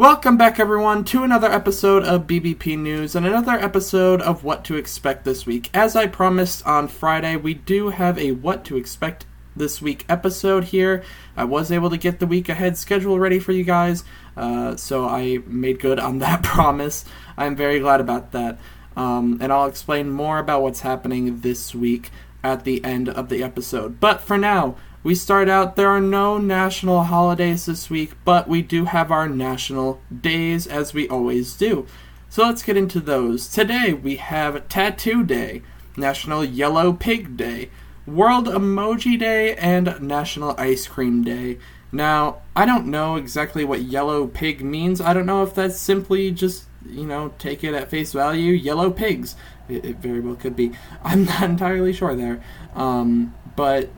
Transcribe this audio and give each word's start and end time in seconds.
Welcome 0.00 0.38
back, 0.38 0.58
everyone, 0.58 1.04
to 1.04 1.24
another 1.24 1.52
episode 1.52 2.04
of 2.04 2.26
BBP 2.26 2.78
News 2.78 3.14
and 3.14 3.26
another 3.26 3.52
episode 3.52 4.22
of 4.22 4.42
What 4.42 4.64
to 4.64 4.76
Expect 4.76 5.26
This 5.26 5.44
Week. 5.44 5.68
As 5.74 5.94
I 5.94 6.06
promised 6.06 6.66
on 6.66 6.88
Friday, 6.88 7.36
we 7.36 7.52
do 7.52 7.90
have 7.90 8.16
a 8.16 8.32
What 8.32 8.64
to 8.64 8.78
Expect 8.78 9.26
This 9.54 9.82
Week 9.82 10.06
episode 10.08 10.64
here. 10.64 11.04
I 11.36 11.44
was 11.44 11.70
able 11.70 11.90
to 11.90 11.98
get 11.98 12.18
the 12.18 12.26
week 12.26 12.48
ahead 12.48 12.78
schedule 12.78 13.18
ready 13.18 13.38
for 13.38 13.52
you 13.52 13.62
guys, 13.62 14.02
uh, 14.38 14.74
so 14.74 15.06
I 15.06 15.40
made 15.46 15.80
good 15.80 16.00
on 16.00 16.18
that 16.20 16.42
promise. 16.42 17.04
I'm 17.36 17.54
very 17.54 17.78
glad 17.78 18.00
about 18.00 18.32
that. 18.32 18.58
Um, 18.96 19.36
and 19.42 19.52
I'll 19.52 19.66
explain 19.66 20.08
more 20.08 20.38
about 20.38 20.62
what's 20.62 20.80
happening 20.80 21.40
this 21.40 21.74
week 21.74 22.10
at 22.42 22.64
the 22.64 22.82
end 22.82 23.10
of 23.10 23.28
the 23.28 23.42
episode. 23.42 24.00
But 24.00 24.22
for 24.22 24.38
now, 24.38 24.76
we 25.02 25.14
start 25.14 25.48
out, 25.48 25.76
there 25.76 25.88
are 25.88 26.00
no 26.00 26.36
national 26.36 27.04
holidays 27.04 27.66
this 27.66 27.88
week, 27.88 28.12
but 28.24 28.48
we 28.48 28.60
do 28.60 28.84
have 28.84 29.10
our 29.10 29.28
national 29.28 30.00
days 30.20 30.66
as 30.66 30.92
we 30.92 31.08
always 31.08 31.54
do. 31.54 31.86
So 32.28 32.44
let's 32.44 32.62
get 32.62 32.76
into 32.76 33.00
those. 33.00 33.48
Today 33.48 33.94
we 33.94 34.16
have 34.16 34.68
Tattoo 34.68 35.24
Day, 35.24 35.62
National 35.96 36.44
Yellow 36.44 36.92
Pig 36.92 37.36
Day, 37.36 37.70
World 38.06 38.46
Emoji 38.46 39.18
Day, 39.18 39.54
and 39.56 40.00
National 40.02 40.54
Ice 40.58 40.86
Cream 40.86 41.24
Day. 41.24 41.58
Now, 41.92 42.42
I 42.54 42.66
don't 42.66 42.86
know 42.86 43.16
exactly 43.16 43.64
what 43.64 43.82
yellow 43.82 44.26
pig 44.26 44.62
means. 44.62 45.00
I 45.00 45.14
don't 45.14 45.26
know 45.26 45.42
if 45.42 45.54
that's 45.54 45.78
simply 45.78 46.30
just, 46.30 46.66
you 46.86 47.06
know, 47.06 47.34
take 47.38 47.64
it 47.64 47.74
at 47.74 47.90
face 47.90 48.12
value, 48.12 48.52
yellow 48.52 48.90
pigs. 48.90 49.34
It, 49.68 49.84
it 49.84 49.96
very 49.96 50.20
well 50.20 50.36
could 50.36 50.54
be. 50.54 50.72
I'm 51.02 51.24
not 51.24 51.42
entirely 51.42 51.92
sure 51.92 52.14
there. 52.14 52.42
Um, 52.74 53.34
but 53.56 53.90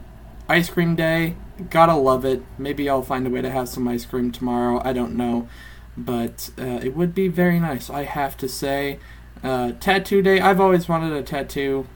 ice 0.47 0.69
cream 0.69 0.95
day. 0.95 1.35
Gotta 1.69 1.95
love 1.95 2.25
it. 2.25 2.43
Maybe 2.57 2.89
I'll 2.89 3.03
find 3.03 3.27
a 3.27 3.29
way 3.29 3.41
to 3.41 3.49
have 3.49 3.69
some 3.69 3.87
ice 3.87 4.05
cream 4.05 4.31
tomorrow. 4.31 4.81
I 4.83 4.93
don't 4.93 5.15
know. 5.15 5.47
But 5.95 6.49
uh, 6.57 6.79
it 6.83 6.95
would 6.95 7.13
be 7.13 7.27
very 7.27 7.59
nice, 7.59 7.89
I 7.89 8.03
have 8.03 8.35
to 8.37 8.49
say. 8.49 8.99
Uh, 9.43 9.73
tattoo 9.79 10.21
day. 10.21 10.39
I've 10.39 10.59
always 10.59 10.89
wanted 10.89 11.13
a 11.13 11.21
tattoo. 11.21 11.87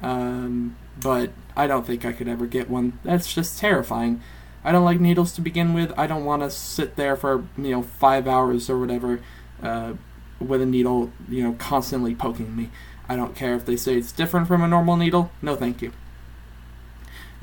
Um, 0.00 0.76
but 1.00 1.30
I 1.56 1.66
don't 1.66 1.86
think 1.86 2.04
I 2.04 2.12
could 2.12 2.28
ever 2.28 2.46
get 2.46 2.70
one. 2.70 2.98
That's 3.04 3.32
just 3.32 3.58
terrifying. 3.58 4.20
I 4.64 4.72
don't 4.72 4.84
like 4.84 5.00
needles 5.00 5.32
to 5.32 5.40
begin 5.40 5.74
with. 5.74 5.92
I 5.98 6.06
don't 6.06 6.24
want 6.24 6.42
to 6.42 6.50
sit 6.50 6.96
there 6.96 7.16
for, 7.16 7.44
you 7.58 7.70
know, 7.70 7.82
five 7.82 8.28
hours 8.28 8.70
or 8.70 8.78
whatever 8.78 9.20
uh, 9.62 9.94
with 10.38 10.62
a 10.62 10.66
needle, 10.66 11.12
you 11.28 11.42
know, 11.42 11.52
constantly 11.54 12.14
poking 12.14 12.54
me. 12.56 12.70
I 13.08 13.16
don't 13.16 13.34
care 13.34 13.54
if 13.54 13.66
they 13.66 13.76
say 13.76 13.96
it's 13.96 14.12
different 14.12 14.46
from 14.46 14.62
a 14.62 14.68
normal 14.68 14.96
needle. 14.96 15.30
No, 15.42 15.56
thank 15.56 15.82
you. 15.82 15.92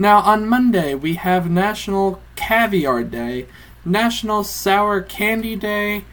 Now, 0.02 0.22
on 0.22 0.48
Monday, 0.48 0.96
we 0.96 1.16
have 1.16 1.52
National 1.52 2.22
Caviar 2.38 3.04
Day, 3.04 3.48
National 3.84 4.46
Sour 4.46 5.02
Candy 5.02 5.58
Day, 5.58 6.06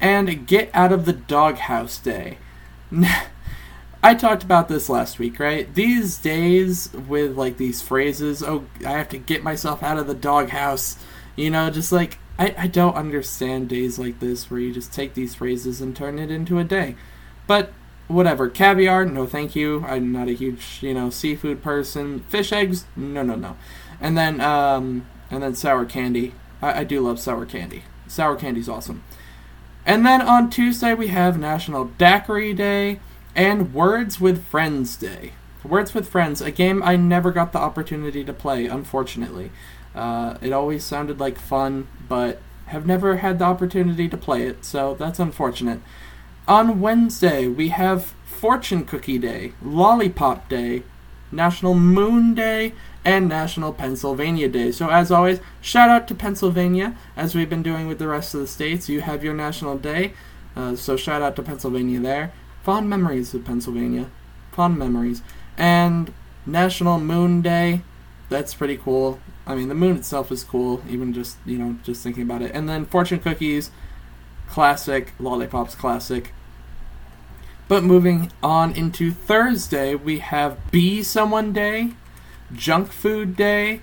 and 0.00 0.46
Get 0.46 0.70
Out 0.72 0.92
of 0.92 1.04
the 1.04 1.12
Doghouse 1.12 1.98
Day. 1.98 2.38
I 4.02 4.14
talked 4.14 4.42
about 4.42 4.68
this 4.68 4.88
last 4.88 5.18
week, 5.18 5.38
right? 5.38 5.72
These 5.74 6.16
days 6.16 6.90
with 6.94 7.36
like 7.36 7.58
these 7.58 7.82
phrases, 7.82 8.42
oh, 8.42 8.64
I 8.84 8.92
have 8.92 9.10
to 9.10 9.18
get 9.18 9.42
myself 9.42 9.82
out 9.82 9.98
of 9.98 10.06
the 10.06 10.14
doghouse, 10.14 10.96
you 11.36 11.50
know, 11.50 11.68
just 11.68 11.92
like 11.92 12.16
I, 12.38 12.54
I 12.56 12.66
don't 12.66 12.96
understand 12.96 13.68
days 13.68 13.98
like 13.98 14.20
this 14.20 14.50
where 14.50 14.60
you 14.60 14.72
just 14.72 14.92
take 14.92 15.12
these 15.12 15.34
phrases 15.34 15.82
and 15.82 15.94
turn 15.94 16.18
it 16.18 16.30
into 16.30 16.58
a 16.58 16.64
day. 16.64 16.96
But 17.46 17.74
whatever. 18.08 18.48
Caviar, 18.48 19.04
no 19.04 19.26
thank 19.26 19.54
you. 19.56 19.84
I'm 19.86 20.12
not 20.12 20.28
a 20.28 20.32
huge, 20.32 20.78
you 20.82 20.94
know, 20.94 21.10
seafood 21.10 21.62
person. 21.62 22.20
Fish 22.28 22.52
eggs, 22.52 22.84
no, 22.96 23.22
no, 23.22 23.34
no. 23.34 23.56
And 24.00 24.16
then, 24.16 24.40
um, 24.40 25.06
and 25.30 25.42
then 25.42 25.54
sour 25.54 25.84
candy. 25.84 26.34
I, 26.60 26.80
I 26.80 26.84
do 26.84 27.00
love 27.00 27.18
sour 27.18 27.46
candy. 27.46 27.84
Sour 28.06 28.36
candy's 28.36 28.68
awesome. 28.68 29.02
And 29.86 30.04
then 30.06 30.22
on 30.22 30.50
Tuesday 30.50 30.94
we 30.94 31.08
have 31.08 31.38
National 31.38 31.86
Daiquiri 31.86 32.54
Day 32.54 33.00
and 33.34 33.74
Words 33.74 34.20
with 34.20 34.44
Friends 34.44 34.96
Day. 34.96 35.32
Words 35.64 35.94
with 35.94 36.08
Friends, 36.08 36.42
a 36.42 36.50
game 36.50 36.82
I 36.82 36.96
never 36.96 37.32
got 37.32 37.52
the 37.52 37.58
opportunity 37.58 38.22
to 38.24 38.32
play, 38.34 38.66
unfortunately. 38.66 39.50
Uh, 39.94 40.36
it 40.42 40.52
always 40.52 40.84
sounded 40.84 41.18
like 41.18 41.38
fun, 41.38 41.88
but 42.06 42.40
have 42.66 42.86
never 42.86 43.18
had 43.18 43.38
the 43.38 43.44
opportunity 43.44 44.08
to 44.08 44.16
play 44.16 44.46
it, 44.46 44.64
so 44.64 44.94
that's 44.94 45.18
unfortunate. 45.18 45.80
On 46.46 46.78
Wednesday, 46.78 47.48
we 47.48 47.68
have 47.70 48.12
Fortune 48.26 48.84
Cookie 48.84 49.18
Day, 49.18 49.54
Lollipop 49.62 50.46
Day, 50.46 50.82
National 51.32 51.72
Moon 51.72 52.34
Day, 52.34 52.74
and 53.02 53.30
National 53.30 53.72
Pennsylvania 53.72 54.48
Day. 54.48 54.70
So, 54.70 54.90
as 54.90 55.10
always, 55.10 55.40
shout 55.62 55.88
out 55.88 56.06
to 56.08 56.14
Pennsylvania, 56.14 56.98
as 57.16 57.34
we've 57.34 57.48
been 57.48 57.62
doing 57.62 57.88
with 57.88 57.98
the 57.98 58.08
rest 58.08 58.34
of 58.34 58.40
the 58.40 58.46
states. 58.46 58.90
You 58.90 59.00
have 59.00 59.24
your 59.24 59.32
National 59.32 59.78
Day, 59.78 60.12
uh, 60.54 60.76
so 60.76 60.98
shout 60.98 61.22
out 61.22 61.34
to 61.36 61.42
Pennsylvania 61.42 61.98
there. 61.98 62.34
Fond 62.62 62.90
memories 62.90 63.32
of 63.32 63.46
Pennsylvania. 63.46 64.10
Fond 64.52 64.78
memories. 64.78 65.22
And 65.56 66.12
National 66.44 67.00
Moon 67.00 67.40
Day, 67.40 67.80
that's 68.28 68.52
pretty 68.52 68.76
cool. 68.76 69.18
I 69.46 69.54
mean, 69.54 69.68
the 69.68 69.74
moon 69.74 69.96
itself 69.96 70.30
is 70.30 70.44
cool, 70.44 70.82
even 70.90 71.14
just, 71.14 71.38
you 71.46 71.56
know, 71.56 71.76
just 71.84 72.02
thinking 72.02 72.22
about 72.22 72.42
it. 72.42 72.52
And 72.54 72.68
then 72.68 72.84
fortune 72.84 73.20
cookies, 73.20 73.70
classic, 74.54 75.12
lollipops 75.18 75.74
classic. 75.74 76.32
But 77.66 77.82
moving 77.82 78.30
on 78.40 78.70
into 78.76 79.10
Thursday, 79.10 79.96
we 79.96 80.20
have 80.20 80.70
Be 80.70 81.02
Someone 81.02 81.52
Day, 81.52 81.94
Junk 82.52 82.92
Food 82.92 83.34
Day, 83.34 83.80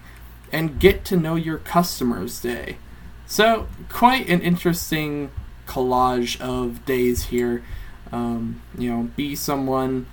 and 0.49 0.79
Get 0.79 1.03
to 1.05 1.17
Know 1.17 1.35
Your 1.35 1.57
Customers 1.57 2.39
Day. 2.39 2.77
So, 3.25 3.67
quite 3.89 4.29
an 4.29 4.39
interesting 4.39 5.31
collage 5.67 6.39
of 6.39 6.85
days 6.85 7.25
here. 7.25 7.63
Um, 8.13 8.61
you 8.77 8.89
know, 8.89 9.09
be 9.17 9.35
someone. 9.35 10.05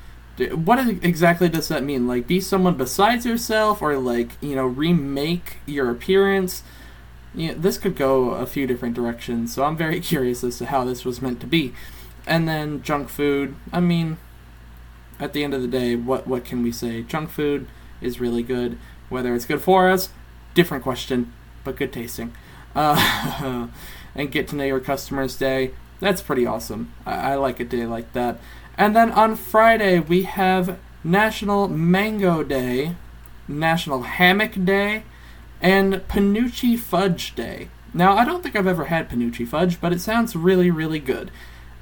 What 0.53 0.81
exactly 1.05 1.49
does 1.49 1.69
that 1.69 1.85
mean? 1.85 2.09
Like, 2.09 2.27
be 2.27 2.41
someone 2.41 2.75
besides 2.75 3.25
yourself, 3.25 3.81
or 3.81 3.97
like, 3.97 4.31
you 4.41 4.57
know, 4.57 4.67
remake 4.67 5.59
your 5.67 5.89
appearance? 5.89 6.65
You 7.35 7.49
know, 7.49 7.55
this 7.55 7.79
could 7.79 7.97
go 7.97 8.31
a 8.31 8.47
few 8.47 8.67
different 8.67 8.95
directions, 8.95 9.55
so 9.55 9.65
I'm 9.65 9.77
very 9.77 10.01
curious 10.13 10.43
as 10.45 10.59
to 10.59 10.67
how 10.67 10.85
this 10.85 11.05
was 11.05 11.23
meant 11.23 11.41
to 11.41 11.47
be. 11.47 11.75
And 12.27 12.49
then 12.49 12.83
junk 12.83 13.09
food. 13.09 13.55
I 13.73 13.81
mean, 13.81 14.19
at 15.19 15.33
the 15.33 15.45
end 15.45 15.55
of 15.55 15.63
the 15.63 15.69
day, 15.69 15.97
what 15.97 16.27
what 16.27 16.45
can 16.45 16.63
we 16.63 16.73
say? 16.73 17.03
Junk 17.03 17.31
food 17.31 17.67
is 18.01 18.21
really 18.21 18.43
good. 18.43 18.79
Whether 19.09 19.35
it's 19.35 19.47
good 19.47 19.63
for 19.63 19.89
us, 19.89 20.11
different 20.55 20.85
question, 20.85 21.33
but 21.65 21.77
good 21.77 21.93
tasting. 21.93 22.35
Uh, 22.75 23.69
and 24.15 24.31
get 24.31 24.49
to 24.49 24.57
know 24.57 24.65
your 24.65 24.81
customers 24.81 25.37
day. 25.37 25.73
That's 26.01 26.23
pretty 26.23 26.47
awesome. 26.47 26.93
I, 27.07 27.33
I 27.33 27.35
like 27.37 27.61
a 27.61 27.65
day 27.65 27.87
like 27.87 28.13
that. 28.13 28.39
And 28.77 28.95
then 28.95 29.11
on 29.13 29.35
Friday 29.35 29.99
we 29.99 30.23
have 30.25 30.79
National 31.03 31.69
Mango 31.69 32.43
Day, 32.43 32.95
National 33.49 34.03
Hammock 34.03 34.65
Day, 34.65 35.05
and 35.61 35.95
Penuche 36.09 36.79
Fudge 36.79 37.35
Day. 37.35 37.69
Now, 37.95 38.17
I 38.17 38.25
don't 38.25 38.43
think 38.43 38.55
I've 38.55 38.67
ever 38.67 38.87
had 38.87 39.09
Penuche 39.09 39.47
Fudge, 39.47 39.81
but 39.81 39.93
it 39.93 40.01
sounds 40.01 40.37
really, 40.37 40.71
really 40.71 40.99
good. 40.99 41.31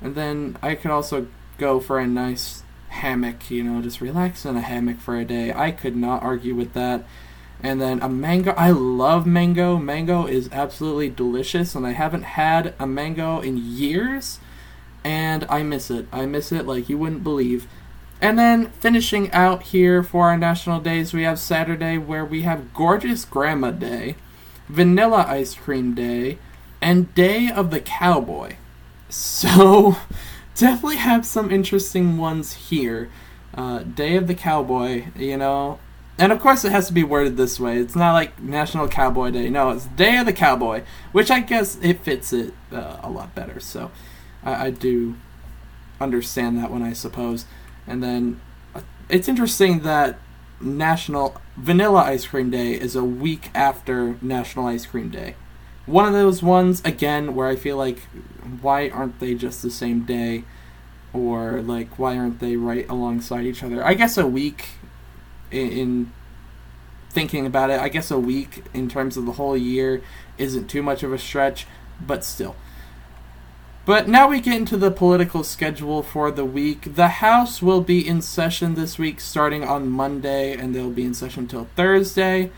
And 0.01 0.15
then 0.15 0.57
I 0.63 0.75
could 0.75 0.91
also 0.91 1.27
go 1.59 1.81
for 1.81 1.99
a 1.99 2.07
nice 2.07 2.63
hammock, 2.89 3.51
you 3.51 3.63
know, 3.63 3.83
just 3.83 4.01
relax 4.01 4.45
in 4.45 4.57
a 4.57 4.61
hammock 4.61 4.99
for 4.99 5.17
a 5.17 5.25
day. 5.25 5.53
I 5.53 5.71
could 5.71 5.97
not 5.97 6.23
argue 6.23 6.55
with 6.55 6.73
that. 6.75 7.05
And 7.63 7.81
then 7.81 8.01
a 8.03 8.09
mango. 8.09 8.53
I 8.53 8.71
love 8.71 9.27
mango. 9.27 9.79
Mango 9.79 10.27
is 10.27 10.51
absolutely 10.53 11.09
delicious, 11.09 11.75
and 11.75 11.87
I 11.87 11.93
haven't 11.93 12.23
had 12.23 12.75
a 12.79 12.87
mango 12.87 13.41
in 13.41 13.57
years, 13.57 14.39
and 15.03 15.47
I 15.49 15.63
miss 15.63 15.91
it. 15.91 16.07
I 16.13 16.27
miss 16.27 16.53
it 16.53 16.67
like 16.67 16.89
you 16.89 16.99
wouldn't 16.99 17.25
believe. 17.25 17.67
And 18.21 18.39
then 18.39 18.71
finishing 18.71 19.31
out 19.33 19.63
here 19.65 20.03
for 20.03 20.29
our 20.29 20.39
national 20.39 20.81
days, 20.81 21.13
we 21.13 21.25
have 21.25 21.39
Saturday 21.39 21.99
where 21.99 22.25
we 22.25 22.43
have 22.43 22.73
Gorgeous 22.73 23.25
Grandma 23.25 23.71
Day, 23.71 24.17
Vanilla 24.69 25.27
Ice 25.29 25.55
Cream 25.55 25.95
Day, 25.95 26.39
and 26.81 27.15
Day 27.15 27.51
of 27.51 27.71
the 27.71 27.81
Cowboy. 27.81 28.57
So, 29.09 29.97
definitely 30.57 30.97
have 30.97 31.27
some 31.27 31.51
interesting 31.51 32.17
ones 32.17 32.55
here. 32.55 33.11
Uh, 33.55 33.81
Day 33.81 34.17
of 34.17 34.27
the 34.27 34.35
Cowboy, 34.35 35.07
you 35.15 35.37
know. 35.37 35.79
And 36.19 36.33
of 36.33 36.41
course, 36.41 36.65
it 36.65 36.73
has 36.73 36.87
to 36.87 36.95
be 36.95 37.05
worded 37.05 37.37
this 37.37 37.61
way. 37.61 37.79
It's 37.79 37.95
not 37.95 38.15
like 38.15 38.41
National 38.41 38.89
Cowboy 38.89 39.31
Day. 39.31 39.51
No, 39.51 39.71
it's 39.71 39.85
Day 39.85 40.17
of 40.17 40.25
the 40.25 40.33
Cowboy, 40.33 40.83
which 41.13 41.31
I 41.31 41.41
guess 41.41 41.79
it 41.83 42.01
fits 42.01 42.33
it 42.33 42.55
uh, 42.73 42.97
a 43.03 43.11
lot 43.11 43.35
better. 43.35 43.61
So, 43.61 43.91
I, 44.43 44.67
I 44.67 44.71
do 44.71 45.17
understand 46.01 46.57
that 46.59 46.71
one, 46.71 46.83
I 46.83 46.95
suppose. 46.95 47.45
And 47.87 48.03
then 48.03 48.41
uh, 48.75 48.81
it's 49.09 49.29
interesting 49.29 49.81
that 49.81 50.19
National 50.61 51.41
Vanilla 51.57 52.03
Ice 52.03 52.27
Cream 52.27 52.51
Day 52.51 52.73
is 52.73 52.97
a 52.97 53.05
week 53.05 53.51
after 53.55 54.17
National 54.21 54.67
Ice 54.67 54.87
Cream 54.87 55.11
Day. 55.11 55.37
One 55.87 56.07
of 56.07 56.13
those 56.13 56.43
ones, 56.43 56.83
again, 56.85 57.35
where 57.35 57.47
I 57.47 57.57
feel 57.57 57.77
like, 57.77 58.01
why 58.61 58.89
aren't 58.89 59.21
they 59.21 59.35
just 59.35 59.63
the 59.63 59.71
same 59.71 60.05
day? 60.05 60.45
Or, 61.13 61.63
like, 61.63 61.99
why 61.99 62.19
aren't 62.19 62.41
they 62.41 62.57
right 62.57 62.89
alongside 62.89 63.45
each 63.45 63.63
other? 63.63 63.85
I 63.85 63.95
guess 63.95 64.19
a 64.19 64.27
week 64.27 64.71
in, 65.51 65.71
in 65.71 66.13
thinking 67.11 67.47
about 67.47 67.71
it, 67.71 67.81
I 67.81 67.89
guess 67.89 68.11
a 68.11 68.19
week 68.19 68.65
in 68.75 68.89
terms 68.89 69.17
of 69.17 69.27
the 69.27 69.33
whole 69.33 69.57
year 69.57 70.03
isn't 70.39 70.69
too 70.69 70.83
much 70.83 71.03
of 71.03 71.13
a 71.13 71.19
stretch, 71.19 71.67
but 72.01 72.25
still. 72.25 72.57
But 73.87 74.09
now 74.09 74.29
we 74.29 74.41
get 74.41 74.57
into 74.57 74.77
the 74.77 74.91
political 74.91 75.45
schedule 75.45 76.03
for 76.03 76.33
the 76.33 76.45
week. 76.45 76.97
The 76.97 77.07
House 77.07 77.63
will 77.63 77.81
be 77.81 78.05
in 78.05 78.21
session 78.21 78.75
this 78.75 78.99
week 78.99 79.21
starting 79.21 79.63
on 79.63 79.89
Monday, 79.89 80.55
and 80.55 80.75
they'll 80.75 80.91
be 80.91 81.05
in 81.05 81.15
session 81.15 81.45
until 81.45 81.69
Thursday. 81.77 82.51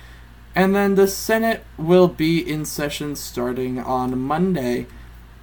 And 0.55 0.75
then 0.75 0.95
the 0.95 1.07
Senate 1.07 1.65
will 1.77 2.09
be 2.09 2.39
in 2.39 2.65
session 2.65 3.15
starting 3.15 3.79
on 3.79 4.19
Monday. 4.19 4.87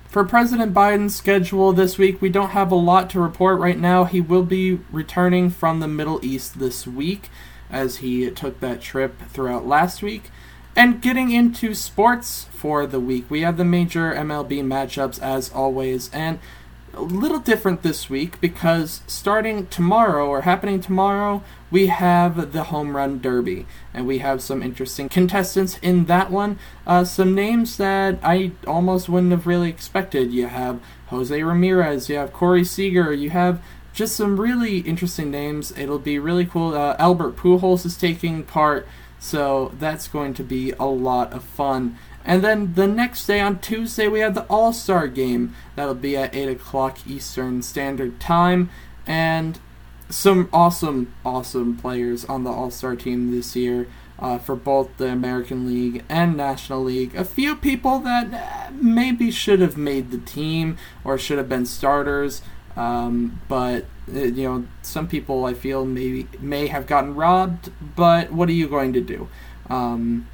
For 0.08 0.24
President 0.24 0.74
Biden's 0.74 1.16
schedule 1.16 1.72
this 1.72 2.00
week, 2.00 2.20
we 2.20 2.30
don't 2.30 2.50
have 2.50 2.72
a 2.72 2.76
lot 2.76 3.08
to 3.12 3.20
report 3.20 3.60
right 3.60 3.78
now. 3.78 4.06
He 4.06 4.22
will 4.22 4.44
be 4.44 4.80
returning 4.92 5.52
from 5.52 5.82
the 5.82 5.88
Middle 5.88 6.20
East 6.26 6.58
this 6.58 6.88
week 6.88 7.30
as 7.70 7.98
he 7.98 8.28
took 8.32 8.60
that 8.60 8.82
trip 8.82 9.22
throughout 9.30 9.68
last 9.68 10.02
week. 10.02 10.32
And 10.76 11.02
getting 11.02 11.32
into 11.32 11.74
sports 11.74 12.48
for 12.52 12.86
the 12.86 13.00
week, 13.00 13.26
we 13.30 13.42
have 13.42 13.56
the 13.56 13.64
major 13.64 14.14
MLB 14.14 14.62
matchups 14.62 15.22
as 15.22 15.50
always, 15.52 16.10
and 16.12 16.40
a 16.94 17.02
little 17.02 17.40
different 17.40 17.82
this 17.82 18.10
week 18.10 18.40
because 18.40 19.02
starting 19.08 19.68
tomorrow 19.68 20.28
or 20.28 20.42
happening 20.42 20.80
tomorrow, 20.80 21.44
we 21.72 21.88
have 21.88 22.52
the 22.52 22.66
home 22.66 22.96
run 22.96 23.20
derby, 23.20 23.66
and 23.94 24.08
we 24.08 24.20
have 24.20 24.42
some 24.42 24.62
interesting 24.62 25.10
contestants 25.10 25.78
in 25.82 26.06
that 26.06 26.32
one. 26.32 26.60
Uh, 26.86 27.04
some 27.04 27.34
names 27.34 27.78
that 27.78 28.20
I 28.24 28.52
almost 28.68 29.10
wouldn't 29.10 29.32
have 29.32 29.48
really 29.48 29.70
expected. 29.70 30.32
You 30.32 30.48
have 30.48 30.82
Jose 31.08 31.42
Ramirez, 31.42 32.10
you 32.10 32.16
have 32.16 32.34
Corey 32.34 32.64
Seager, 32.64 33.14
you 33.14 33.30
have 33.30 33.62
just 33.94 34.16
some 34.16 34.40
really 34.40 34.80
interesting 34.80 35.32
names. 35.32 35.72
It'll 35.78 36.00
be 36.00 36.20
really 36.20 36.46
cool. 36.46 36.74
Uh, 36.74 36.98
Albert 37.00 37.38
Pujols 37.38 37.86
is 37.86 37.98
taking 37.98 38.44
part. 38.44 38.88
So 39.20 39.74
that's 39.80 40.08
going 40.08 40.34
to 40.36 40.44
be 40.44 40.72
a 40.74 40.86
lot 40.86 41.34
of 41.34 41.44
fun. 41.44 41.98
And 42.24 42.44
then 42.44 42.74
the 42.74 42.88
next 42.88 43.28
day 43.28 43.40
on 43.40 43.60
Tuesday, 43.60 44.08
we 44.08 44.20
have 44.20 44.34
the 44.34 44.46
All 44.48 44.74
Star 44.74 45.08
game. 45.08 45.56
That'll 45.76 45.94
be 45.94 46.18
at 46.18 46.36
8 46.36 46.50
o'clock 46.50 47.08
Eastern 47.08 47.62
Standard 47.62 48.20
Time. 48.20 48.70
And 49.06 49.60
some 50.10 50.50
awesome, 50.52 51.14
awesome 51.24 51.78
players 51.78 52.26
on 52.26 52.44
the 52.44 52.50
All 52.52 52.72
Star 52.72 52.96
team 52.96 53.32
this 53.32 53.56
year 53.56 53.88
uh, 54.18 54.38
for 54.38 54.56
both 54.56 54.98
the 54.98 55.08
American 55.08 55.68
League 55.68 56.04
and 56.10 56.36
National 56.36 56.84
League. 56.84 57.16
A 57.16 57.26
few 57.26 57.56
people 57.56 58.00
that 58.00 58.34
uh, 58.34 58.72
maybe 58.74 59.32
should 59.32 59.62
have 59.62 59.78
made 59.78 60.12
the 60.12 60.18
team 60.18 60.78
or 61.04 61.18
should 61.18 61.38
have 61.38 61.50
been 61.50 61.66
starters. 61.66 62.42
Um, 62.76 63.42
but 63.48 63.86
uh, 64.14 64.20
you 64.20 64.44
know, 64.44 64.68
some 64.82 65.08
people 65.08 65.46
I 65.46 65.54
feel 65.54 65.86
maybe 65.86 66.28
may 66.40 66.68
have 66.68 66.88
gotten 66.88 67.16
robbed. 67.16 67.72
But 67.96 68.32
what 68.32 68.50
are 68.50 68.54
you 68.54 68.68
going 68.68 68.94
to 68.94 69.02
do? 69.02 69.30
Um, 69.70 70.28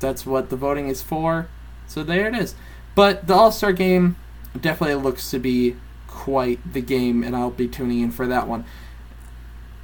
that's 0.00 0.24
what 0.24 0.50
the 0.50 0.56
voting 0.56 0.88
is 0.88 1.02
for. 1.02 1.48
So 1.86 2.02
there 2.02 2.26
it 2.28 2.34
is. 2.34 2.54
But 2.94 3.26
the 3.26 3.34
All 3.34 3.52
Star 3.52 3.72
game 3.72 4.16
definitely 4.58 5.02
looks 5.02 5.30
to 5.30 5.38
be 5.38 5.76
quite 6.06 6.72
the 6.72 6.80
game, 6.80 7.22
and 7.24 7.34
I'll 7.34 7.50
be 7.50 7.68
tuning 7.68 8.00
in 8.00 8.10
for 8.10 8.26
that 8.26 8.46
one. 8.46 8.64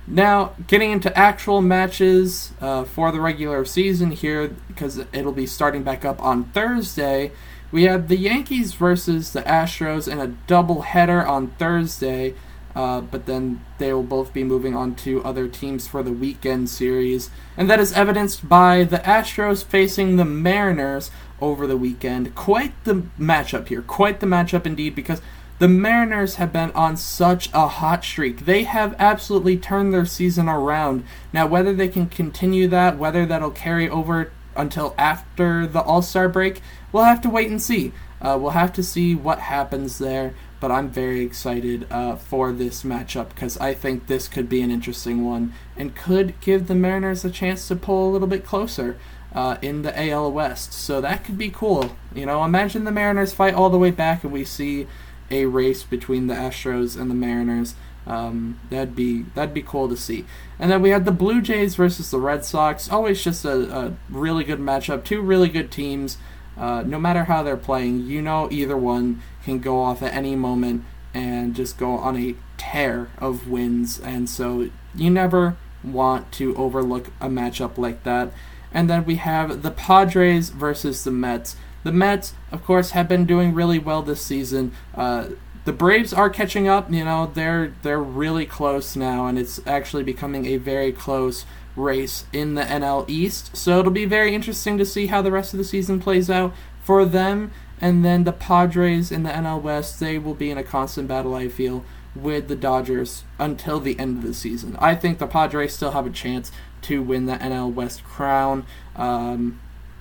Now, 0.06 0.54
getting 0.66 0.90
into 0.90 1.16
actual 1.16 1.60
matches 1.60 2.52
uh, 2.60 2.84
for 2.84 3.12
the 3.12 3.20
regular 3.20 3.64
season 3.64 4.10
here, 4.10 4.48
because 4.66 4.98
it'll 5.12 5.32
be 5.32 5.46
starting 5.46 5.82
back 5.82 6.04
up 6.04 6.22
on 6.22 6.44
Thursday. 6.44 7.32
We 7.70 7.84
have 7.84 8.08
the 8.08 8.16
Yankees 8.16 8.72
versus 8.72 9.32
the 9.32 9.42
Astros 9.42 10.10
in 10.10 10.18
a 10.18 10.28
double 10.46 10.82
header 10.82 11.26
on 11.26 11.48
Thursday, 11.58 12.34
uh, 12.74 13.02
but 13.02 13.26
then 13.26 13.64
they 13.76 13.92
will 13.92 14.02
both 14.02 14.32
be 14.32 14.42
moving 14.42 14.74
on 14.74 14.94
to 14.96 15.22
other 15.22 15.48
teams 15.48 15.86
for 15.86 16.02
the 16.02 16.12
weekend 16.12 16.70
series. 16.70 17.28
And 17.58 17.68
that 17.68 17.80
is 17.80 17.92
evidenced 17.92 18.48
by 18.48 18.84
the 18.84 18.98
Astros 18.98 19.64
facing 19.64 20.16
the 20.16 20.24
Mariners 20.24 21.10
over 21.42 21.66
the 21.66 21.76
weekend. 21.76 22.34
Quite 22.34 22.72
the 22.84 23.02
matchup 23.18 23.68
here, 23.68 23.82
quite 23.82 24.20
the 24.20 24.26
matchup 24.26 24.64
indeed, 24.64 24.94
because 24.94 25.20
the 25.58 25.68
Mariners 25.68 26.36
have 26.36 26.52
been 26.52 26.70
on 26.70 26.96
such 26.96 27.50
a 27.52 27.66
hot 27.66 28.04
streak. 28.04 28.44
They 28.46 28.62
have 28.62 28.94
absolutely 28.98 29.56
turned 29.56 29.92
their 29.92 30.06
season 30.06 30.48
around. 30.48 31.04
Now, 31.32 31.46
whether 31.46 31.74
they 31.74 31.88
can 31.88 32.06
continue 32.06 32.68
that, 32.68 32.96
whether 32.96 33.26
that'll 33.26 33.50
carry 33.50 33.90
over 33.90 34.32
until 34.58 34.94
after 34.98 35.66
the 35.66 35.80
All 35.80 36.02
Star 36.02 36.28
break, 36.28 36.60
we'll 36.92 37.04
have 37.04 37.22
to 37.22 37.30
wait 37.30 37.48
and 37.48 37.62
see. 37.62 37.92
Uh, 38.20 38.36
we'll 38.40 38.50
have 38.50 38.72
to 38.74 38.82
see 38.82 39.14
what 39.14 39.38
happens 39.38 39.98
there, 39.98 40.34
but 40.60 40.72
I'm 40.72 40.90
very 40.90 41.20
excited 41.20 41.86
uh, 41.90 42.16
for 42.16 42.52
this 42.52 42.82
matchup 42.82 43.28
because 43.28 43.56
I 43.58 43.74
think 43.74 44.06
this 44.06 44.26
could 44.26 44.48
be 44.48 44.60
an 44.60 44.72
interesting 44.72 45.24
one 45.24 45.54
and 45.76 45.94
could 45.94 46.38
give 46.40 46.66
the 46.66 46.74
Mariners 46.74 47.24
a 47.24 47.30
chance 47.30 47.68
to 47.68 47.76
pull 47.76 48.10
a 48.10 48.12
little 48.12 48.26
bit 48.26 48.44
closer 48.44 48.98
uh, 49.32 49.56
in 49.62 49.82
the 49.82 50.10
AL 50.10 50.32
West. 50.32 50.72
So 50.72 51.00
that 51.00 51.24
could 51.24 51.38
be 51.38 51.50
cool. 51.50 51.96
You 52.12 52.26
know, 52.26 52.42
imagine 52.44 52.84
the 52.84 52.90
Mariners 52.90 53.32
fight 53.32 53.54
all 53.54 53.70
the 53.70 53.78
way 53.78 53.92
back 53.92 54.24
and 54.24 54.32
we 54.32 54.44
see 54.44 54.88
a 55.30 55.46
race 55.46 55.82
between 55.82 56.26
the 56.26 56.34
Astros 56.34 56.98
and 56.98 57.10
the 57.10 57.14
Mariners. 57.14 57.74
Um, 58.06 58.58
that'd 58.70 58.96
be 58.96 59.22
that'd 59.34 59.54
be 59.54 59.62
cool 59.62 59.88
to 59.88 59.96
see. 59.96 60.24
And 60.58 60.70
then 60.70 60.80
we 60.80 60.90
had 60.90 61.04
the 61.04 61.12
Blue 61.12 61.42
Jays 61.42 61.74
versus 61.74 62.10
the 62.10 62.18
Red 62.18 62.44
Sox. 62.44 62.90
Always 62.90 63.22
just 63.22 63.44
a, 63.44 63.76
a 63.76 63.94
really 64.08 64.44
good 64.44 64.60
matchup. 64.60 65.04
Two 65.04 65.20
really 65.20 65.48
good 65.48 65.70
teams. 65.70 66.16
Uh, 66.56 66.82
no 66.84 66.98
matter 66.98 67.24
how 67.24 67.42
they're 67.42 67.56
playing, 67.56 68.06
you 68.06 68.20
know 68.20 68.48
either 68.50 68.76
one 68.76 69.22
can 69.44 69.60
go 69.60 69.80
off 69.80 70.02
at 70.02 70.12
any 70.12 70.34
moment 70.34 70.84
and 71.14 71.54
just 71.54 71.78
go 71.78 71.92
on 71.92 72.16
a 72.16 72.34
tear 72.56 73.10
of 73.18 73.48
wins. 73.48 74.00
And 74.00 74.28
so 74.28 74.70
you 74.94 75.10
never 75.10 75.56
want 75.84 76.32
to 76.32 76.56
overlook 76.56 77.08
a 77.20 77.28
matchup 77.28 77.78
like 77.78 78.02
that. 78.02 78.32
And 78.72 78.90
then 78.90 79.04
we 79.04 79.16
have 79.16 79.62
the 79.62 79.70
Padres 79.70 80.50
versus 80.50 81.04
the 81.04 81.10
Mets. 81.10 81.56
The 81.84 81.92
Mets, 81.92 82.34
of 82.52 82.64
course, 82.64 82.90
have 82.90 83.08
been 83.08 83.24
doing 83.24 83.54
really 83.54 83.78
well 83.78 84.02
this 84.02 84.20
season. 84.20 84.72
Uh, 84.94 85.30
the 85.64 85.72
Braves 85.72 86.12
are 86.12 86.30
catching 86.30 86.68
up. 86.68 86.90
You 86.90 87.04
know, 87.04 87.30
they're 87.32 87.74
they're 87.82 88.02
really 88.02 88.46
close 88.46 88.96
now, 88.96 89.26
and 89.26 89.38
it's 89.38 89.60
actually 89.66 90.02
becoming 90.02 90.46
a 90.46 90.56
very 90.56 90.92
close 90.92 91.44
race 91.76 92.24
in 92.32 92.54
the 92.54 92.62
NL 92.62 93.08
East. 93.08 93.56
So 93.56 93.78
it'll 93.78 93.92
be 93.92 94.04
very 94.04 94.34
interesting 94.34 94.78
to 94.78 94.84
see 94.84 95.06
how 95.06 95.22
the 95.22 95.30
rest 95.30 95.54
of 95.54 95.58
the 95.58 95.64
season 95.64 96.00
plays 96.00 96.28
out 96.28 96.52
for 96.82 97.04
them. 97.04 97.52
And 97.80 98.04
then 98.04 98.24
the 98.24 98.32
Padres 98.32 99.12
in 99.12 99.22
the 99.22 99.30
NL 99.30 99.62
West, 99.62 100.00
they 100.00 100.18
will 100.18 100.34
be 100.34 100.50
in 100.50 100.58
a 100.58 100.64
constant 100.64 101.06
battle. 101.06 101.34
I 101.34 101.48
feel 101.48 101.84
with 102.14 102.48
the 102.48 102.56
Dodgers 102.56 103.24
until 103.38 103.80
the 103.80 103.98
end 103.98 104.18
of 104.18 104.24
the 104.24 104.34
season. 104.34 104.76
I 104.80 104.94
think 104.94 105.18
the 105.18 105.26
Padres 105.26 105.74
still 105.74 105.92
have 105.92 106.06
a 106.06 106.10
chance 106.10 106.50
to 106.82 107.02
win 107.02 107.26
the 107.26 107.34
NL 107.34 107.72
West 107.72 108.04
crown. 108.04 108.66
Um, 108.96 109.60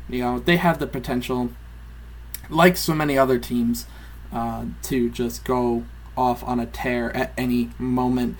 you 0.09 0.21
know, 0.21 0.39
they 0.39 0.57
have 0.57 0.79
the 0.79 0.87
potential, 0.87 1.51
like 2.49 2.77
so 2.77 2.93
many 2.93 3.17
other 3.17 3.39
teams, 3.39 3.85
uh, 4.31 4.65
to 4.83 5.09
just 5.09 5.43
go 5.43 5.85
off 6.15 6.43
on 6.43 6.59
a 6.59 6.65
tear 6.65 7.15
at 7.15 7.33
any 7.37 7.69
moment. 7.77 8.35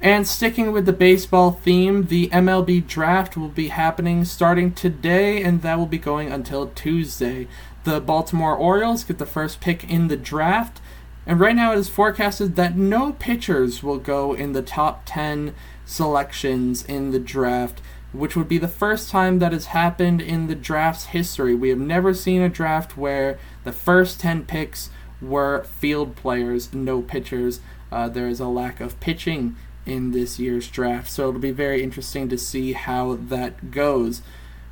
And 0.00 0.26
sticking 0.26 0.72
with 0.72 0.84
the 0.84 0.92
baseball 0.92 1.52
theme, 1.52 2.06
the 2.06 2.28
MLB 2.30 2.86
draft 2.88 3.36
will 3.36 3.48
be 3.48 3.68
happening 3.68 4.24
starting 4.24 4.72
today, 4.72 5.40
and 5.40 5.62
that 5.62 5.78
will 5.78 5.86
be 5.86 5.98
going 5.98 6.32
until 6.32 6.66
Tuesday. 6.66 7.46
The 7.84 8.00
Baltimore 8.00 8.56
Orioles 8.56 9.04
get 9.04 9.18
the 9.18 9.26
first 9.26 9.60
pick 9.60 9.88
in 9.88 10.08
the 10.08 10.16
draft, 10.16 10.80
and 11.24 11.38
right 11.38 11.54
now 11.54 11.72
it 11.72 11.78
is 11.78 11.88
forecasted 11.88 12.56
that 12.56 12.76
no 12.76 13.12
pitchers 13.12 13.84
will 13.84 13.98
go 13.98 14.32
in 14.34 14.54
the 14.54 14.62
top 14.62 15.02
10 15.06 15.54
selections 15.84 16.84
in 16.84 17.12
the 17.12 17.20
draft, 17.20 17.80
which 18.12 18.36
would 18.36 18.48
be 18.48 18.58
the 18.58 18.68
first 18.68 19.10
time 19.10 19.38
that 19.38 19.52
has 19.52 19.66
happened 19.66 20.20
in 20.20 20.46
the 20.46 20.54
draft's 20.54 21.06
history. 21.06 21.54
We 21.54 21.70
have 21.70 21.78
never 21.78 22.12
seen 22.12 22.42
a 22.42 22.48
draft 22.48 22.96
where 22.96 23.38
the 23.64 23.72
first 23.72 24.20
10 24.20 24.44
picks 24.44 24.90
were 25.20 25.64
field 25.64 26.16
players, 26.16 26.72
no 26.74 27.00
pitchers. 27.00 27.60
Uh, 27.90 28.08
there 28.08 28.28
is 28.28 28.40
a 28.40 28.46
lack 28.46 28.80
of 28.80 28.98
pitching 29.00 29.56
in 29.86 30.12
this 30.12 30.38
year's 30.38 30.68
draft, 30.68 31.10
so 31.10 31.28
it'll 31.28 31.40
be 31.40 31.50
very 31.50 31.82
interesting 31.82 32.28
to 32.28 32.38
see 32.38 32.72
how 32.72 33.14
that 33.14 33.70
goes. 33.70 34.22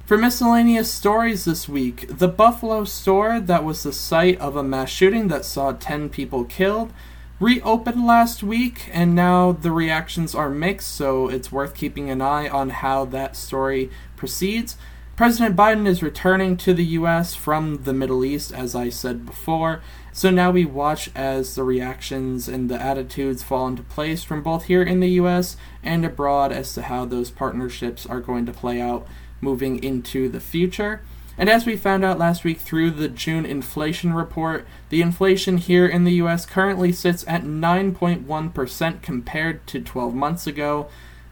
For 0.04 0.18
miscellaneous 0.18 0.92
stories 0.92 1.44
this 1.44 1.68
week, 1.68 2.06
the 2.08 2.28
Buffalo 2.28 2.84
store 2.84 3.38
that 3.40 3.64
was 3.64 3.82
the 3.82 3.92
site 3.92 4.38
of 4.40 4.56
a 4.56 4.62
mass 4.62 4.90
shooting 4.90 5.28
that 5.28 5.44
saw 5.44 5.72
10 5.72 6.08
people 6.08 6.44
killed 6.44 6.92
reopened 7.40 8.06
last 8.06 8.42
week, 8.42 8.90
and 8.92 9.14
now 9.14 9.50
the 9.50 9.72
reactions 9.72 10.34
are 10.34 10.50
mixed, 10.50 10.94
so 10.94 11.28
it's 11.28 11.50
worth 11.50 11.74
keeping 11.74 12.10
an 12.10 12.20
eye 12.20 12.48
on 12.48 12.68
how 12.68 13.06
that 13.06 13.34
story 13.34 13.90
proceeds. 14.14 14.76
President 15.16 15.56
Biden 15.56 15.86
is 15.86 16.02
returning 16.02 16.56
to 16.58 16.72
the 16.74 16.84
US 16.84 17.34
from 17.34 17.82
the 17.84 17.94
Middle 17.94 18.24
East, 18.24 18.52
as 18.52 18.74
I 18.74 18.90
said 18.90 19.26
before. 19.26 19.82
So 20.12 20.30
now 20.30 20.50
we 20.50 20.64
watch 20.64 21.10
as 21.14 21.54
the 21.54 21.62
reactions 21.62 22.48
and 22.48 22.68
the 22.68 22.80
attitudes 22.80 23.42
fall 23.42 23.68
into 23.68 23.82
place 23.82 24.22
from 24.22 24.42
both 24.42 24.64
here 24.64 24.82
in 24.82 25.00
the 25.00 25.10
US 25.20 25.56
and 25.82 26.04
abroad 26.04 26.52
as 26.52 26.74
to 26.74 26.82
how 26.82 27.04
those 27.04 27.30
partnerships 27.30 28.06
are 28.06 28.20
going 28.20 28.46
to 28.46 28.52
play 28.52 28.80
out 28.80 29.06
moving 29.40 29.82
into 29.82 30.28
the 30.28 30.40
future. 30.40 31.02
And 31.40 31.48
as 31.48 31.64
we 31.64 31.74
found 31.74 32.04
out 32.04 32.18
last 32.18 32.44
week 32.44 32.58
through 32.58 32.90
the 32.90 33.08
June 33.08 33.46
inflation 33.46 34.12
report, 34.12 34.66
the 34.90 35.00
inflation 35.00 35.56
here 35.56 35.86
in 35.86 36.04
the 36.04 36.12
US 36.24 36.44
currently 36.44 36.92
sits 36.92 37.24
at 37.26 37.44
9.1% 37.44 39.00
compared 39.00 39.66
to 39.68 39.80
12 39.80 40.14
months 40.14 40.46
ago. 40.46 40.88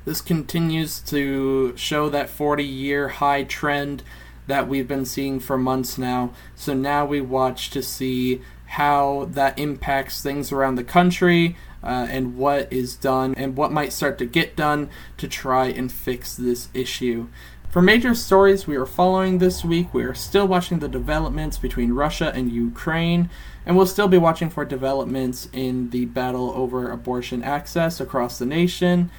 This 0.07 0.23
continues 0.23 1.01
to 1.01 1.77
show 1.77 2.09
that 2.09 2.31
40 2.31 2.65
year 2.65 3.09
high 3.09 3.45
trend 3.45 4.03
that 4.47 4.67
we've 4.67 4.89
been 4.89 5.05
seeing 5.05 5.41
for 5.41 5.59
months 5.59 5.99
now. 5.99 6.33
So 6.55 6.73
now 6.73 7.05
we 7.05 7.21
watch 7.21 7.69
to 7.73 7.83
see 7.83 8.41
how 8.65 9.29
that 9.33 9.59
impacts 9.59 10.23
things 10.23 10.51
around 10.51 10.77
the 10.77 10.85
country 10.85 11.55
uh, 11.83 12.07
and 12.09 12.37
what 12.37 12.73
is 12.73 12.97
done 12.97 13.35
and 13.37 13.57
what 13.57 13.73
might 13.73 13.93
start 13.93 14.17
to 14.19 14.25
get 14.25 14.57
done 14.57 14.89
to 15.19 15.29
try 15.29 15.67
and 15.67 15.93
fix 15.93 16.35
this 16.35 16.69
issue. 16.73 17.29
For 17.71 17.83
major 17.83 18.15
stories 18.15 18.67
we 18.67 18.77
are 18.77 18.87
following 18.87 19.39
this 19.39 19.63
week, 19.63 19.93
we 19.93 20.03
are 20.03 20.15
still 20.15 20.49
watching 20.49 20.79
the 20.79 20.89
developments 20.89 21.59
between 21.59 21.93
Russia 21.93 22.33
and 22.35 22.51
Ukraine, 22.51 23.29
and 23.67 23.77
we'll 23.77 23.85
still 23.85 24.09
be 24.09 24.17
watching 24.17 24.49
for 24.49 24.65
developments 24.65 25.51
in 25.53 25.91
the 25.91 26.07
battle 26.07 26.51
over 26.53 26.91
abortion 26.91 27.43
access 27.43 28.01
across 28.01 28.39
the 28.39 28.47
nation. 28.47 29.11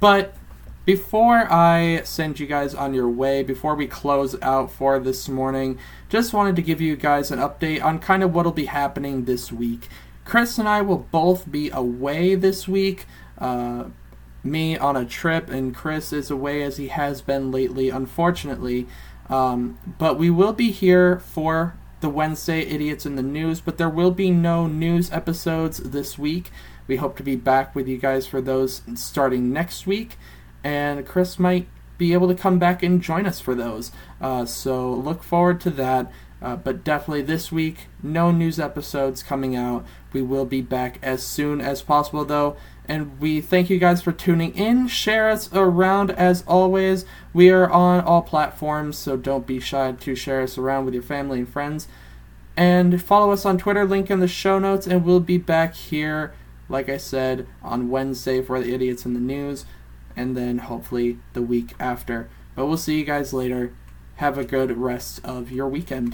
But 0.00 0.34
before 0.84 1.46
I 1.52 2.02
send 2.02 2.40
you 2.40 2.48
guys 2.48 2.74
on 2.74 2.94
your 2.94 3.08
way, 3.08 3.44
before 3.44 3.76
we 3.76 3.86
close 3.86 4.34
out 4.42 4.72
for 4.72 4.98
this 4.98 5.28
morning, 5.28 5.78
just 6.08 6.32
wanted 6.32 6.56
to 6.56 6.62
give 6.62 6.80
you 6.80 6.96
guys 6.96 7.30
an 7.30 7.38
update 7.38 7.80
on 7.80 8.00
kind 8.00 8.24
of 8.24 8.34
what'll 8.34 8.50
be 8.50 8.64
happening 8.64 9.26
this 9.26 9.52
week. 9.52 9.88
Chris 10.24 10.58
and 10.58 10.68
I 10.68 10.82
will 10.82 11.06
both 11.12 11.48
be 11.48 11.70
away 11.70 12.34
this 12.34 12.66
week. 12.66 13.06
Uh, 13.38 13.84
me 14.42 14.76
on 14.76 14.96
a 14.96 15.04
trip, 15.04 15.50
and 15.50 15.74
Chris 15.74 16.12
is 16.12 16.30
away 16.30 16.62
as 16.62 16.76
he 16.76 16.88
has 16.88 17.22
been 17.22 17.50
lately, 17.50 17.90
unfortunately. 17.90 18.86
Um, 19.28 19.78
but 19.98 20.18
we 20.18 20.30
will 20.30 20.52
be 20.52 20.70
here 20.70 21.18
for 21.18 21.76
the 22.00 22.08
Wednesday 22.08 22.60
Idiots 22.60 23.06
in 23.06 23.16
the 23.16 23.22
News, 23.22 23.60
but 23.60 23.78
there 23.78 23.90
will 23.90 24.10
be 24.10 24.30
no 24.30 24.66
news 24.66 25.12
episodes 25.12 25.78
this 25.78 26.18
week. 26.18 26.50
We 26.86 26.96
hope 26.96 27.16
to 27.18 27.22
be 27.22 27.36
back 27.36 27.74
with 27.74 27.86
you 27.86 27.98
guys 27.98 28.26
for 28.26 28.40
those 28.40 28.82
starting 28.94 29.52
next 29.52 29.86
week 29.86 30.16
and 30.62 31.06
Chris 31.06 31.38
might 31.38 31.68
be 31.98 32.12
able 32.12 32.28
to 32.28 32.34
come 32.34 32.58
back 32.58 32.82
and 32.82 33.02
join 33.02 33.26
us 33.26 33.40
for 33.40 33.54
those. 33.54 33.92
Uh, 34.20 34.44
so 34.44 34.92
look 34.92 35.22
forward 35.22 35.60
to 35.62 35.70
that. 35.70 36.10
Uh, 36.42 36.56
but 36.56 36.82
definitely 36.82 37.20
this 37.20 37.52
week, 37.52 37.88
no 38.02 38.30
news 38.30 38.58
episodes 38.58 39.22
coming 39.22 39.54
out. 39.54 39.84
We 40.14 40.22
will 40.22 40.46
be 40.46 40.62
back 40.62 40.98
as 41.02 41.22
soon 41.22 41.60
as 41.60 41.82
possible, 41.82 42.24
though. 42.24 42.56
And 42.90 43.20
we 43.20 43.40
thank 43.40 43.70
you 43.70 43.78
guys 43.78 44.02
for 44.02 44.10
tuning 44.10 44.52
in. 44.56 44.88
Share 44.88 45.30
us 45.30 45.48
around 45.52 46.10
as 46.10 46.42
always. 46.44 47.04
We 47.32 47.48
are 47.50 47.70
on 47.70 48.00
all 48.00 48.20
platforms, 48.20 48.98
so 48.98 49.16
don't 49.16 49.46
be 49.46 49.60
shy 49.60 49.92
to 49.92 50.14
share 50.16 50.42
us 50.42 50.58
around 50.58 50.86
with 50.86 50.94
your 50.94 51.04
family 51.04 51.38
and 51.38 51.48
friends. 51.48 51.86
And 52.56 53.00
follow 53.00 53.30
us 53.30 53.46
on 53.46 53.58
Twitter, 53.58 53.84
link 53.84 54.10
in 54.10 54.18
the 54.18 54.26
show 54.26 54.58
notes. 54.58 54.88
And 54.88 55.04
we'll 55.04 55.20
be 55.20 55.38
back 55.38 55.76
here, 55.76 56.34
like 56.68 56.88
I 56.88 56.96
said, 56.96 57.46
on 57.62 57.90
Wednesday 57.90 58.42
for 58.42 58.60
the 58.60 58.74
Idiots 58.74 59.06
in 59.06 59.14
the 59.14 59.20
News 59.20 59.66
and 60.16 60.36
then 60.36 60.58
hopefully 60.58 61.20
the 61.32 61.42
week 61.42 61.74
after. 61.78 62.28
But 62.56 62.66
we'll 62.66 62.76
see 62.76 62.98
you 62.98 63.04
guys 63.04 63.32
later. 63.32 63.72
Have 64.16 64.36
a 64.36 64.44
good 64.44 64.76
rest 64.76 65.24
of 65.24 65.52
your 65.52 65.68
weekend. 65.68 66.08